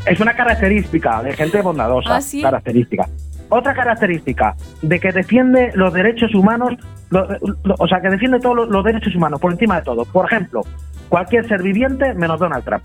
Es 0.07 0.19
una 0.21 0.35
característica 0.35 1.23
de 1.23 1.33
gente 1.35 1.61
bondadosa. 1.61 2.17
¿Ah, 2.17 2.21
sí? 2.21 2.41
Característica. 2.43 3.07
Otra 3.51 3.75
característica 3.75 4.55
de 4.81 5.01
que 5.01 5.13
defiende 5.13 5.73
los 5.75 5.93
derechos 5.93 6.35
humanos, 6.35 6.73
lo- 7.11 7.27
lo- 7.65 7.75
o 7.79 7.89
sea, 7.89 8.01
que 8.01 8.09
defiende 8.09 8.39
todos 8.41 8.55
los, 8.57 8.69
los 8.69 8.85
derechos 8.85 9.15
humanos 9.15 9.41
por 9.41 9.53
encima 9.53 9.77
de 9.77 9.83
todo. 9.83 10.05
Por 10.05 10.27
ejemplo, 10.27 10.63
cualquier 11.09 11.47
ser 11.49 11.63
viviente 11.63 12.15
menos 12.15 12.39
Donald 12.41 12.65
Trump. 12.65 12.85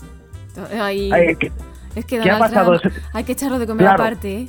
Ay, 0.80 1.10
que- 1.38 1.52
es 1.94 2.04
que 2.04 2.20
¿qué 2.20 2.30
ha 2.30 2.38
pasado? 2.38 2.78
Trump, 2.78 2.94
hay 3.14 3.24
que 3.24 3.32
echarlo 3.32 3.58
de 3.58 3.66
comer 3.66 3.86
Claro. 3.86 4.02
aparte, 4.02 4.34
¿eh? 4.40 4.48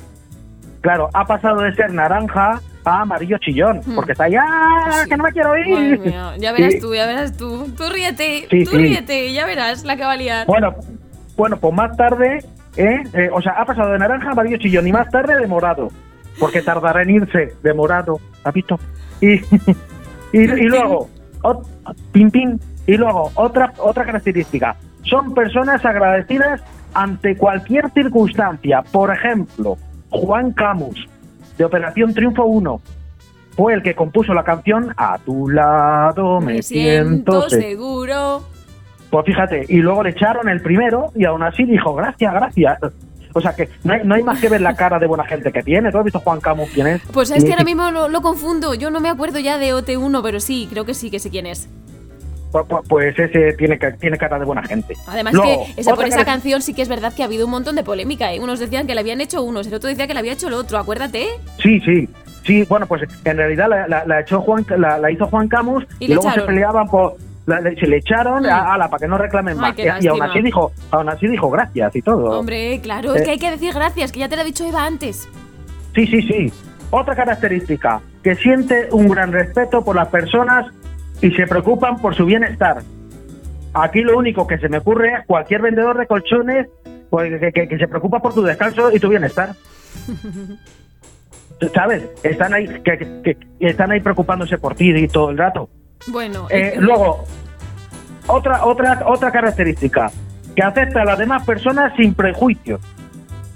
claro, 0.80 1.08
ha 1.14 1.24
pasado 1.24 1.60
de 1.62 1.74
ser 1.74 1.92
naranja 1.92 2.60
a 2.84 3.00
amarillo 3.02 3.36
chillón, 3.38 3.80
Hmm. 3.84 3.94
porque 3.94 4.12
está 4.12 4.24
ahí, 4.24 4.34
¡ah, 4.36 5.00
Sí. 5.04 5.10
que 5.10 5.16
no 5.16 5.24
me 5.24 5.32
quiero 5.32 5.56
ir! 5.58 5.98
mía, 5.98 6.34
ya 6.38 6.52
verás 6.52 6.78
tú, 6.80 6.94
ya 6.94 7.06
verás 7.06 7.36
tú. 7.36 7.66
Tú 7.76 7.84
ríete, 7.92 8.46
Sí, 8.50 8.64
tú 8.64 8.76
ríete, 8.76 9.32
ya 9.32 9.44
verás 9.46 9.84
la 9.84 9.96
que 9.96 10.04
va 10.04 10.12
a 10.12 10.16
liar. 10.16 10.46
Bueno, 10.46 10.74
bueno, 11.36 11.56
pues 11.58 11.74
más 11.74 11.96
tarde, 11.96 12.38
¿eh? 12.76 13.02
Eh, 13.12 13.28
o 13.32 13.40
sea, 13.42 13.52
ha 13.52 13.64
pasado 13.66 13.92
de 13.92 13.98
naranja 13.98 14.28
a 14.28 14.32
amarillo 14.32 14.56
chillón 14.58 14.86
y 14.86 14.92
más 14.92 15.08
tarde 15.10 15.36
de 15.38 15.46
morado, 15.46 15.88
porque 16.38 16.62
tardará 16.62 17.02
en 17.02 17.10
irse 17.10 17.54
de 17.62 17.74
morado, 17.74 18.20
¿has 18.44 18.54
visto? 18.54 18.78
Y, 19.20 19.34
y, 20.32 20.38
y 20.40 20.46
luego, 20.68 21.08
ot- 21.42 21.66
pin, 22.12 22.30
pin, 22.30 22.60
y 22.86 22.96
luego 22.96 23.30
otra, 23.34 23.72
otra 23.78 24.04
característica, 24.04 24.76
son 25.08 25.34
personas 25.34 25.84
agradecidas 25.84 26.62
ante 26.94 27.36
cualquier 27.36 27.90
circunstancia. 27.90 28.82
Por 28.82 29.12
ejemplo, 29.12 29.76
Juan 30.10 30.52
Camus, 30.52 31.08
de 31.56 31.64
Operación 31.64 32.14
Triunfo 32.14 32.44
1, 32.44 32.80
fue 33.56 33.74
el 33.74 33.82
que 33.82 33.94
compuso 33.94 34.32
la 34.34 34.44
canción 34.44 34.94
A 34.96 35.18
tu 35.18 35.48
lado 35.48 36.40
me, 36.40 36.54
Me 36.54 36.62
siento 36.62 37.48
siento 37.48 37.50
seguro. 37.50 38.42
Pues 39.10 39.24
fíjate, 39.26 39.64
y 39.68 39.78
luego 39.78 40.02
le 40.02 40.10
echaron 40.10 40.48
el 40.48 40.60
primero 40.60 41.12
y 41.14 41.24
aún 41.24 41.42
así 41.42 41.64
dijo, 41.64 41.94
gracias, 41.94 42.32
gracias. 42.32 42.78
O 43.32 43.40
sea 43.40 43.54
que 43.54 43.68
no 43.84 43.94
hay, 43.94 44.00
no 44.04 44.14
hay 44.14 44.22
más 44.22 44.40
que 44.40 44.48
ver 44.48 44.60
la 44.60 44.74
cara 44.74 44.98
de 44.98 45.06
buena 45.06 45.24
gente 45.24 45.50
que 45.50 45.62
tiene. 45.62 45.90
¿Tú 45.90 45.98
has 45.98 46.04
visto 46.04 46.20
Juan 46.20 46.40
Camus 46.40 46.70
quién 46.70 46.86
es? 46.86 47.02
Pues 47.12 47.30
es 47.30 47.44
que 47.44 47.50
ahora 47.50 47.64
mismo 47.64 47.90
lo, 47.90 48.08
lo 48.08 48.20
confundo. 48.20 48.74
Yo 48.74 48.90
no 48.90 49.00
me 49.00 49.08
acuerdo 49.08 49.38
ya 49.38 49.58
de 49.58 49.74
OT1, 49.74 50.22
pero 50.22 50.40
sí, 50.40 50.66
creo 50.70 50.84
que 50.84 50.94
sí 50.94 51.10
que 51.10 51.18
sé 51.18 51.30
quién 51.30 51.46
es. 51.46 51.68
Pues, 52.88 53.18
ese 53.18 53.52
tiene, 53.54 53.76
tiene 54.00 54.16
cara 54.18 54.38
de 54.38 54.44
buena 54.44 54.62
gente. 54.62 54.94
Además 55.06 55.34
que 55.40 55.58
esa, 55.76 55.94
por 55.94 56.04
esa 56.06 56.24
canción 56.24 56.62
sí 56.62 56.72
que 56.74 56.82
es 56.82 56.88
verdad 56.88 57.12
que 57.14 57.22
ha 57.22 57.26
habido 57.26 57.44
un 57.44 57.50
montón 57.50 57.76
de 57.76 57.82
polémica, 57.84 58.32
¿eh? 58.32 58.40
Unos 58.40 58.58
decían 58.58 58.86
que 58.86 58.94
la 58.94 59.02
habían 59.02 59.20
hecho 59.20 59.42
unos, 59.42 59.66
el 59.66 59.74
otro 59.74 59.88
decía 59.88 60.06
que 60.06 60.14
la 60.14 60.20
había 60.20 60.32
hecho 60.32 60.48
el 60.48 60.54
otro, 60.54 60.78
acuérdate. 60.78 61.26
Sí, 61.62 61.80
sí. 61.80 62.08
Sí, 62.44 62.64
bueno, 62.68 62.86
pues 62.86 63.02
en 63.24 63.36
realidad 63.36 63.68
la, 63.68 63.86
la- 63.88 64.04
la 64.06 64.20
echó 64.20 64.40
Juan, 64.40 64.64
la, 64.78 64.98
la 64.98 65.10
hizo 65.10 65.26
Juan 65.26 65.48
Camus 65.48 65.84
Y 65.98 66.06
luego 66.08 66.22
echaron. 66.22 66.40
se 66.40 66.46
peleaban 66.46 66.86
por... 66.88 67.16
la- 67.44 67.60
le- 67.60 67.76
se 67.76 67.86
le 67.86 67.98
echaron 67.98 68.42
Mm. 68.44 68.46
a 68.46 68.72
ala 68.74 68.88
para 68.88 69.00
que 69.00 69.08
no 69.08 69.18
reclamen 69.18 69.54
Ay, 69.54 69.60
más. 69.86 70.02
Y, 70.02 70.04
y 70.06 70.08
aún 70.08 70.22
así 70.22 70.40
dijo, 70.40 70.72
aún 70.90 71.08
así 71.10 71.26
dijo 71.26 71.50
gracias 71.50 71.94
y 71.96 72.00
todo. 72.00 72.38
Hombre, 72.38 72.80
claro, 72.82 73.14
es 73.14 73.20
Eh. 73.20 73.24
que 73.24 73.30
hay 73.32 73.38
que 73.38 73.50
decir 73.50 73.74
gracias, 73.74 74.12
que 74.12 74.20
ya 74.20 74.28
te 74.30 74.36
lo 74.36 74.42
ha 74.42 74.44
dicho 74.46 74.66
Eva 74.66 74.86
antes. 74.86 75.28
Sí, 75.94 76.06
sí, 76.06 76.22
sí. 76.22 76.52
Otra 76.90 77.14
característica, 77.14 78.00
que 78.22 78.34
siente 78.36 78.88
un 78.92 79.08
gran 79.08 79.30
respeto 79.30 79.84
por 79.84 79.94
las 79.96 80.08
personas 80.08 80.66
y 81.20 81.30
se 81.32 81.46
preocupan 81.46 81.98
por 81.98 82.14
su 82.14 82.24
bienestar. 82.24 82.82
Aquí 83.74 84.00
lo 84.00 84.16
único 84.18 84.46
que 84.46 84.58
se 84.58 84.68
me 84.68 84.78
ocurre 84.78 85.12
es 85.14 85.26
cualquier 85.26 85.62
vendedor 85.62 85.98
de 85.98 86.06
colchones 86.06 86.66
pues, 87.10 87.38
que, 87.40 87.52
que- 87.52 87.68
que 87.68 87.78
se 87.78 87.88
preocupa 87.88 88.20
por 88.20 88.34
tu 88.34 88.42
descanso 88.42 88.90
y 88.92 88.98
tu 88.98 89.08
bienestar. 89.08 89.54
¿Sabes? 91.74 92.04
Están 92.22 92.54
ahí, 92.54 92.66
que, 92.84 92.98
que- 93.24 93.36
están 93.60 93.90
ahí 93.90 94.00
preocupándose 94.00 94.58
por 94.58 94.74
ti 94.74 94.90
y 94.90 95.08
todo 95.08 95.30
el 95.30 95.38
rato. 95.38 95.68
Bueno, 96.06 96.46
Eh, 96.50 96.74
luego, 96.78 97.24
otra, 98.28 98.64
otra, 98.64 99.02
otra 99.06 99.32
característica, 99.32 100.10
que 100.54 100.62
acepta 100.62 101.02
a 101.02 101.04
las 101.04 101.18
demás 101.18 101.44
personas 101.44 101.92
sin 101.96 102.14
prejuicios. 102.14 102.80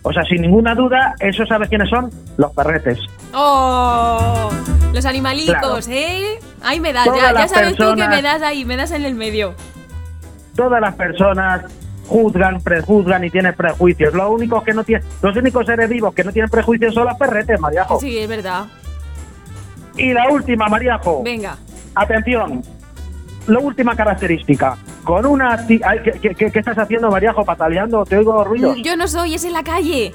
O 0.03 0.13
sea, 0.13 0.25
sin 0.25 0.43
ninguna 0.43 0.75
duda, 0.75 1.15
¿eso 1.21 1.47
sabes 1.47 1.69
quiénes 1.69 1.89
son? 1.89 2.11
Los 2.37 2.53
perretes. 2.53 2.99
¡Oh! 3.33 4.51
Los 4.93 5.05
animalicos, 5.07 5.57
Claro. 5.57 5.79
¿eh? 5.89 6.39
Ahí 6.63 6.81
me 6.81 6.93
das, 6.93 7.07
ya, 7.07 7.17
ya 7.17 7.33
las 7.33 7.51
sabes 7.51 7.77
tú 7.77 7.95
que 7.95 8.07
me 8.09 8.23
das 8.23 8.43
ahí, 8.43 8.65
me 8.65 8.77
das 8.77 8.91
en 8.93 9.05
el 9.05 9.15
medio. 9.15 9.55
Todas 10.55 10.81
las 10.81 10.95
personas 10.95 11.65
juzgan, 12.07 12.61
prejuzgan 12.61 13.25
y 13.25 13.31
tienen 13.31 13.55
prejuicios. 13.55 14.13
Los 14.13 14.31
únicos 14.31 14.63
que 14.63 14.75
no 14.75 14.85
tienen, 14.85 15.07
los 15.23 15.35
únicos 15.37 15.65
seres 15.67 15.89
vivos 15.89 16.13
que 16.15 16.25
no 16.25 16.33
tienen 16.33 16.51
prejuicios 16.51 16.93
son 16.95 17.07
los 17.07 17.17
perretes, 17.17 17.59
Mariajo. 17.59 17.99
Sí, 18.01 18.19
es 18.19 18.29
verdad. 18.29 18.67
Y 19.97 20.13
la 20.13 20.29
última, 20.31 20.69
Mariajo. 20.69 21.23
Venga. 21.23 21.57
atención, 21.95 22.63
la 23.47 23.59
última 23.59 23.95
característica, 23.97 24.77
con 25.05 25.27
una... 25.27 25.67
¿qué, 25.67 25.81
qué- 26.23 26.35
qué- 26.35 26.51
qué 26.51 26.59
estás 26.59 26.79
haciendo, 26.79 27.11
Mariajo? 27.11 27.45
¿Pataleando? 27.45 28.05
¿Te 28.05 28.17
oigo 28.19 28.45
ruidos? 28.45 28.77
Yo 28.83 28.97
no 28.97 29.09
soy, 29.09 29.35
es 29.35 29.45
en 29.45 29.53
la 29.53 29.63
calle. 29.65 30.13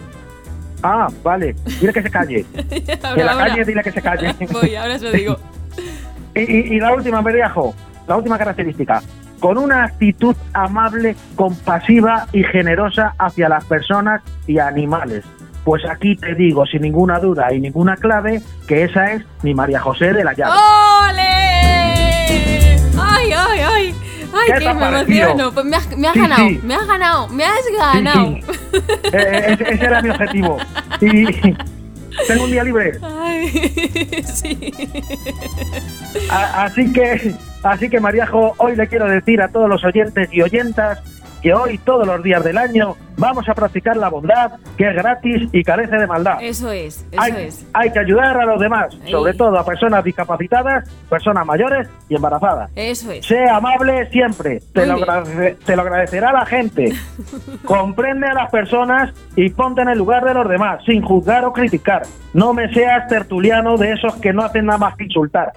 Ah, 0.84 1.07
vale, 1.24 1.55
dile 1.79 1.91
que 1.93 2.01
se 2.03 2.10
calle. 2.10 2.46
Ahora, 3.03 3.24
la 3.25 3.31
ahora. 3.31 3.48
calle 3.48 3.65
dile 3.65 3.84
que 3.84 3.91
se 3.91 4.01
calle. 4.01 4.36
Voy, 4.51 4.75
ahora 4.75 4.98
se 5.00 5.05
lo 5.05 5.12
digo. 5.12 5.38
Y, 6.36 6.39
y- 6.41 6.75
y 6.75 6.79
la 6.79 6.93
última, 6.93 7.19
Mariajo, 7.24 7.74
la 8.07 8.15
última 8.15 8.38
característica, 8.38 9.01
con 9.39 9.57
una 9.57 9.86
actitud 9.86 10.36
amable, 10.53 11.15
compasiva 11.36 12.27
y 12.31 12.43
generosa 12.43 13.15
hacia 13.17 13.50
las 13.50 13.65
personas 13.65 14.22
y 14.46 14.60
animales. 14.60 15.25
Pues 15.63 15.84
aquí 15.89 16.15
te 16.15 16.36
digo, 16.36 16.63
sin 16.67 16.84
ninguna 16.84 17.17
duda 17.19 17.51
y 17.51 17.60
ninguna 17.60 17.96
clave, 17.96 18.39
que 18.67 18.84
esa 18.84 19.13
es 19.13 19.24
mi 19.41 19.55
María 19.55 19.79
José 19.79 20.13
de 20.13 20.24
la 20.24 20.34
Llave. 20.34 20.51
¡Ole! 21.10 22.27
¡Ay, 23.00 23.31
ay, 23.36 23.60
ay! 23.60 23.96
¡Ay, 24.34 24.60
¿Qué 24.60 24.67
ha 24.67 24.74
me 24.75 24.88
emociono! 24.88 25.51
Pues 25.51 25.65
me 25.65 25.75
has, 25.77 25.98
me 25.98 26.07
has 26.07 26.13
Sí, 26.13 26.19
ganado, 26.19 26.48
sí. 26.50 26.60
me 26.63 26.75
has 26.75 26.88
ganado, 26.88 27.27
me 27.29 27.46
has 27.46 27.65
ganado. 27.93 28.25
sí. 28.36 28.41
Eh, 29.13 29.45
ese, 29.53 29.63
ese 29.74 29.86
era 29.86 30.01
mi 30.01 30.09
objetivo. 30.09 30.57
Y 31.01 31.55
tengo 32.27 32.43
un 32.45 32.51
día 32.51 32.63
libre. 32.63 32.97
Ay, 33.01 33.47
sí. 34.33 34.74
A- 36.31 36.63
así 36.65 36.91
que, 36.91 37.33
así 37.63 37.89
que 37.89 38.00
Mariajo, 38.00 38.53
hoy 38.57 38.75
le 38.75 38.88
quiero 38.88 39.07
decir 39.07 39.41
a 39.41 39.50
todos 39.50 39.69
los 39.69 39.83
oyentes 39.83 40.29
y 40.31 40.41
oyentas 40.41 41.00
que 41.41 41.53
hoy, 41.53 41.77
todos 41.79 42.06
los 42.08 42.22
días 42.24 42.44
del 42.44 42.58
año, 42.58 42.96
vamos 43.17 43.48
a 43.50 43.53
practicar 43.53 43.96
la 43.98 44.10
bondad, 44.10 44.53
que 44.77 44.88
es 44.89 44.96
gratis 44.96 45.50
y 45.51 45.63
carece 45.63 45.96
de 45.98 46.08
maldad. 46.08 46.38
Eso 46.41 46.72
es, 46.72 47.06
eso 47.12 47.22
hay, 47.22 47.32
es. 47.48 47.65
hay 47.74 47.91
que 47.91 48.00
ayudar 48.00 48.38
a 48.39 48.46
los 48.46 48.60
demás, 48.60 48.96
sobre 49.10 49.34
todo 49.34 49.58
a 49.58 49.65
personas 49.65 50.03
discapacitadas, 50.03 50.89
personas 51.10 51.46
mayores 51.46 51.88
y 52.10 52.15
embarazadas. 52.15 52.70
Eso 52.75 53.12
es. 53.12 53.25
Sé 53.25 53.48
amable 53.50 54.10
siempre, 54.12 54.62
te 54.74 54.86
lo, 54.86 54.98
agradece- 54.98 55.58
te 55.65 55.75
lo 55.75 55.82
agradecerá 55.84 56.32
la 56.32 56.46
gente. 56.46 56.94
Comprende 57.65 58.27
a 58.27 58.34
las 58.34 58.51
personas 58.51 59.13
y 59.36 59.50
ponte 59.50 59.82
en 59.82 59.89
el 59.89 59.98
lugar 59.98 60.24
de 60.24 60.34
los 60.34 60.48
demás, 60.48 60.84
sin 60.86 61.01
juzgar 61.01 61.46
o 61.46 61.53
criticar. 61.53 62.03
No 62.34 62.53
me 62.53 62.72
seas 62.74 63.08
tertuliano 63.08 63.77
de 63.77 63.94
esos 63.94 64.15
que 64.17 64.34
no 64.34 64.44
hacen 64.44 64.65
nada 64.65 64.77
más 64.79 64.96
que 64.96 65.06
insultar. 65.06 65.53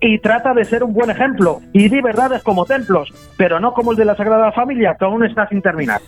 Y 0.00 0.18
trata 0.18 0.52
de 0.52 0.64
ser 0.64 0.84
un 0.84 0.92
buen 0.92 1.10
ejemplo 1.10 1.60
y 1.72 1.88
di 1.88 2.00
verdades 2.00 2.42
como 2.42 2.66
templos, 2.66 3.12
pero 3.36 3.60
no 3.60 3.72
como 3.72 3.92
el 3.92 3.96
de 3.96 4.04
la 4.04 4.16
Sagrada 4.16 4.52
Familia, 4.52 4.96
que 4.98 5.04
aún 5.04 5.24
está 5.24 5.48
sin 5.48 5.62
terminar. 5.62 6.00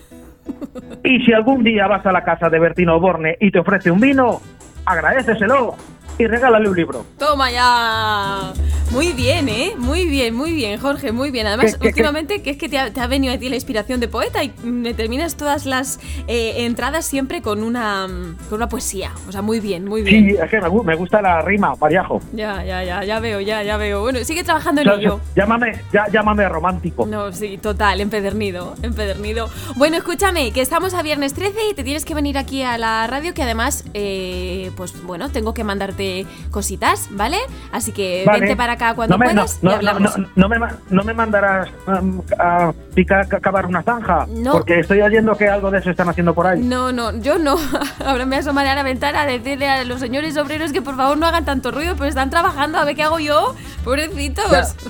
Y 1.04 1.20
si 1.24 1.32
algún 1.32 1.64
día 1.64 1.86
vas 1.86 2.04
a 2.04 2.12
la 2.12 2.24
casa 2.24 2.48
de 2.48 2.58
Bertino 2.58 3.00
Borne 3.00 3.36
y 3.40 3.50
te 3.50 3.58
ofrece 3.58 3.90
un 3.90 4.00
vino, 4.00 4.40
agradeceselo 4.84 5.74
y 6.18 6.26
regálale 6.26 6.68
un 6.68 6.76
libro. 6.76 7.04
Toma 7.18 7.50
ya. 7.50 8.52
Muy 8.90 9.12
bien, 9.12 9.50
¿eh? 9.50 9.74
Muy 9.76 10.06
bien, 10.06 10.34
muy 10.34 10.52
bien, 10.52 10.80
Jorge, 10.80 11.12
muy 11.12 11.30
bien. 11.30 11.46
Además, 11.46 11.74
¿Qué, 11.74 11.78
qué, 11.78 11.86
últimamente, 11.88 12.40
que 12.42 12.50
es 12.50 12.56
que 12.56 12.70
te 12.70 12.78
ha, 12.78 12.90
te 12.90 13.00
ha 13.00 13.06
venido 13.06 13.34
a 13.34 13.38
ti 13.38 13.48
la 13.50 13.54
inspiración 13.54 14.00
de 14.00 14.08
poeta 14.08 14.42
y 14.42 14.50
me 14.64 14.94
terminas 14.94 15.36
todas 15.36 15.66
las 15.66 16.00
eh, 16.26 16.64
entradas 16.64 17.04
siempre 17.04 17.42
con 17.42 17.62
una, 17.62 18.06
con 18.48 18.56
una 18.56 18.68
poesía. 18.70 19.12
O 19.28 19.32
sea, 19.32 19.42
muy 19.42 19.60
bien, 19.60 19.84
muy 19.84 20.00
bien. 20.02 20.24
Sí, 20.30 20.36
es 20.42 20.50
que 20.50 20.58
me, 20.60 20.68
gu- 20.68 20.82
me 20.84 20.94
gusta 20.94 21.20
la 21.20 21.42
rima, 21.42 21.74
Mariajo. 21.78 22.22
Ya, 22.32 22.64
ya, 22.64 22.82
ya, 22.82 23.04
ya 23.04 23.20
veo, 23.20 23.40
ya, 23.40 23.62
ya 23.62 23.76
veo. 23.76 24.00
Bueno, 24.00 24.20
sigue 24.24 24.42
trabajando 24.42 24.80
en 24.80 24.88
ello. 24.88 25.20
Llámame, 25.36 25.82
ya- 25.92 26.06
llámame 26.10 26.48
romántico. 26.48 27.04
No, 27.06 27.30
sí, 27.30 27.58
total, 27.58 28.00
empedernido, 28.00 28.74
empedernido. 28.82 29.50
Bueno, 29.76 29.98
escúchame, 29.98 30.50
que 30.50 30.62
estamos 30.62 30.94
a 30.94 31.02
viernes 31.02 31.34
13 31.34 31.58
y 31.70 31.74
te 31.74 31.84
tienes 31.84 32.06
que 32.06 32.14
venir 32.14 32.38
aquí 32.38 32.62
a 32.62 32.78
la 32.78 33.06
radio, 33.06 33.34
que 33.34 33.42
además, 33.42 33.84
eh, 33.92 34.70
pues 34.78 34.94
bueno, 35.02 35.30
tengo 35.30 35.52
que 35.52 35.62
mandarte 35.62 36.24
cositas, 36.50 37.08
¿vale? 37.10 37.36
Así 37.70 37.92
que 37.92 38.22
Vale. 38.24 38.40
vente 38.40 38.56
para 38.56 38.77
acá 38.78 38.94
cuando 38.94 39.14
no 39.14 39.18
me, 39.18 39.26
no, 39.34 39.42
puedas 39.42 39.62
no, 39.62 39.70
y 39.70 39.72
no, 39.72 39.76
hablamos. 39.76 40.18
no- 40.18 40.28
no 40.36 40.48
me, 40.48 40.56
no 40.90 41.04
me 41.04 41.14
mandarás 41.14 41.68
um, 41.86 42.22
a 42.38 42.72
picar, 42.94 43.26
a 43.34 43.40
cavar 43.40 43.66
una 43.66 43.82
zanja, 43.82 44.26
No. 44.28 44.52
porque 44.52 44.80
estoy 44.80 45.00
oyendo 45.02 45.36
que 45.36 45.48
algo 45.48 45.70
de 45.70 45.78
eso 45.78 45.90
están 45.90 46.08
haciendo 46.08 46.34
por 46.34 46.46
ahí. 46.46 46.60
No, 46.60 46.92
no, 46.92 47.16
yo 47.20 47.38
no. 47.38 47.56
Ahora 48.06 48.24
me 48.26 48.36
asomaré 48.36 48.68
a 48.70 48.74
la 48.74 48.82
ventana 48.82 49.22
a 49.22 49.26
decirle 49.26 49.68
a 49.68 49.84
los 49.84 50.00
señores 50.00 50.36
obreros 50.36 50.72
que 50.72 50.80
por 50.82 50.96
favor 50.96 51.18
no 51.18 51.26
hagan 51.26 51.44
tanto 51.44 51.70
ruido, 51.70 51.94
pero 51.94 52.06
están 52.06 52.30
trabajando, 52.30 52.78
a 52.78 52.84
ver 52.84 52.94
qué 52.96 53.02
hago 53.02 53.18
yo. 53.18 53.54
Pobrecitos. 53.84 54.74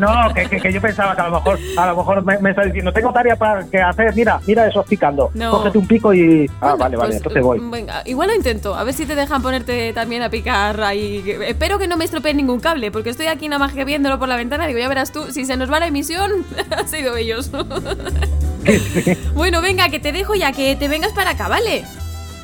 No, 0.00 0.32
que, 0.34 0.46
que- 0.48 0.60
que 0.60 0.72
yo 0.72 0.80
pensaba 0.80 1.14
que 1.14 1.20
a 1.22 1.28
lo 1.28 1.34
mejor, 1.36 1.58
a 1.76 1.86
lo 1.86 1.96
mejor 1.96 2.24
me, 2.24 2.38
me 2.38 2.50
está 2.50 2.62
diciendo, 2.62 2.92
tengo 2.92 3.12
tarea 3.12 3.36
para 3.36 3.64
que 3.64 3.80
hacer, 3.80 4.14
mira, 4.14 4.40
mira 4.46 4.66
esos 4.66 4.86
picando. 4.86 5.30
Cógete 5.50 5.78
un 5.78 5.86
pico 5.86 6.12
y. 6.14 6.46
Ah, 6.60 6.70
Bueno, 6.70 6.76
vale, 6.78 6.96
vale, 6.96 7.08
pues, 7.08 7.16
entonces 7.16 7.42
voy. 7.42 7.58
Venga, 7.70 8.02
igual 8.04 8.28
lo 8.28 8.34
intento. 8.34 8.74
A 8.74 8.84
ver 8.84 8.94
si 8.94 9.06
te 9.06 9.14
dejan 9.14 9.40
ponerte 9.42 9.92
también 9.92 10.22
a 10.22 10.30
picar 10.30 10.80
ahí. 10.82 11.24
Espero 11.46 11.78
que 11.78 11.86
no 11.88 11.96
me 11.96 12.04
estropeen 12.04 12.36
ningún 12.36 12.60
cable, 12.60 12.90
porque 12.98 13.10
estoy 13.10 13.26
aquí 13.26 13.46
nada 13.46 13.60
más 13.60 13.74
que 13.74 13.84
viéndolo 13.84 14.18
por 14.18 14.28
la 14.28 14.34
ventana. 14.34 14.66
Digo, 14.66 14.80
ya 14.80 14.88
verás 14.88 15.12
tú, 15.12 15.30
si 15.30 15.44
se 15.44 15.56
nos 15.56 15.70
va 15.70 15.78
la 15.78 15.86
emisión, 15.86 16.32
han 16.76 16.88
sido 16.88 17.16
ellos. 17.16 17.48
bueno, 19.34 19.62
venga, 19.62 19.88
que 19.88 20.00
te 20.00 20.10
dejo 20.10 20.34
ya, 20.34 20.50
que 20.50 20.74
te 20.74 20.88
vengas 20.88 21.12
para 21.12 21.30
acá, 21.30 21.46
¿vale? 21.46 21.84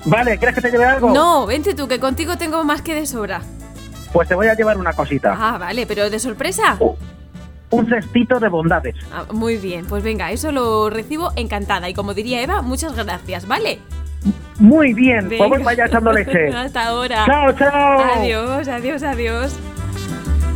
Vale, 0.05 0.39
¿quieres 0.39 0.55
que 0.55 0.61
te 0.61 0.71
lleve 0.71 0.85
algo? 0.85 1.11
No, 1.11 1.45
vente 1.45 1.75
tú, 1.75 1.89
que 1.89 1.99
contigo 1.99 2.39
tengo 2.39 2.63
más 2.63 2.83
que 2.83 2.95
de 2.95 3.05
sobra. 3.05 3.43
Pues 4.13 4.29
te 4.29 4.37
voy 4.37 4.47
a 4.47 4.55
llevar 4.55 4.79
una 4.79 4.93
cosita. 4.93 5.37
Ah, 5.37 5.59
vale, 5.59 5.89
pero 5.89 6.09
de 6.09 6.21
sorpresa. 6.21 6.77
Oh, 6.79 6.97
Un 7.71 7.89
cestito 7.89 8.39
de 8.39 8.49
bondades. 8.49 8.95
Ah, 9.13 9.25
muy 9.33 9.57
bien, 9.57 9.87
pues 9.87 10.05
venga, 10.05 10.31
eso 10.31 10.53
lo 10.53 10.89
recibo 10.89 11.33
encantada. 11.35 11.89
Y 11.89 11.95
como 11.95 12.15
diría 12.15 12.41
Eva, 12.43 12.63
muchas 12.63 12.95
gracias, 12.95 13.49
¿vale? 13.49 13.81
Muy 14.61 14.95
bien, 14.95 15.29
voy 15.37 15.65
vaya 15.65 15.87
echando 15.87 16.13
leche. 16.13 16.49
Hasta 16.55 16.87
ahora. 16.87 17.25
chao, 17.27 17.53
chao. 17.55 17.99
Adiós, 18.21 18.69
adiós, 18.69 19.03
adiós. 19.03 19.59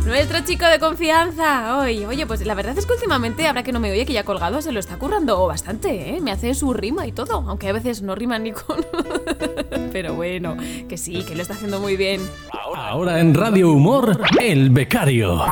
Nuestro 0.09 0.39
chico 0.39 0.65
de 0.65 0.79
confianza. 0.79 1.77
Oye, 1.77 2.07
oye, 2.07 2.25
pues 2.25 2.43
la 2.43 2.55
verdad 2.55 2.75
es 2.75 2.87
que 2.87 2.93
últimamente, 2.93 3.45
ahora 3.45 3.61
que 3.61 3.71
no 3.71 3.79
me 3.79 3.91
oye, 3.91 4.07
que 4.07 4.13
ya 4.13 4.23
colgado, 4.23 4.59
se 4.59 4.71
lo 4.71 4.79
está 4.79 4.97
currando 4.97 5.45
bastante, 5.45 6.15
¿eh? 6.15 6.19
Me 6.19 6.31
hace 6.31 6.55
su 6.55 6.73
rima 6.73 7.05
y 7.05 7.11
todo, 7.11 7.43
aunque 7.47 7.69
a 7.69 7.73
veces 7.73 8.01
no 8.01 8.15
rima 8.15 8.39
ni 8.39 8.51
con... 8.51 8.83
Pero 9.91 10.15
bueno, 10.15 10.57
que 10.89 10.97
sí, 10.97 11.23
que 11.23 11.35
lo 11.35 11.43
está 11.43 11.53
haciendo 11.53 11.79
muy 11.79 11.95
bien. 11.95 12.21
Ahora 12.73 13.19
en 13.19 13.35
Radio 13.35 13.71
Humor, 13.71 14.19
El 14.41 14.71
Becario. 14.71 15.43